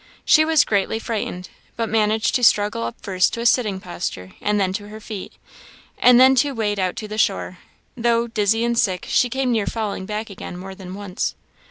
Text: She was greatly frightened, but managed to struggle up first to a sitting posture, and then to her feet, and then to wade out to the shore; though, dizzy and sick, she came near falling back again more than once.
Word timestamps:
She 0.25 0.43
was 0.43 0.65
greatly 0.65 0.97
frightened, 0.97 1.49
but 1.75 1.87
managed 1.87 2.33
to 2.33 2.43
struggle 2.43 2.85
up 2.85 2.95
first 3.03 3.33
to 3.33 3.39
a 3.41 3.45
sitting 3.45 3.79
posture, 3.79 4.31
and 4.41 4.59
then 4.59 4.73
to 4.73 4.87
her 4.87 4.99
feet, 4.99 5.33
and 5.99 6.19
then 6.19 6.33
to 6.37 6.53
wade 6.53 6.79
out 6.79 6.95
to 6.95 7.07
the 7.07 7.19
shore; 7.19 7.59
though, 7.95 8.25
dizzy 8.25 8.63
and 8.65 8.75
sick, 8.75 9.05
she 9.07 9.29
came 9.29 9.51
near 9.51 9.67
falling 9.67 10.07
back 10.07 10.31
again 10.31 10.57
more 10.57 10.73
than 10.73 10.95
once. 10.95 11.35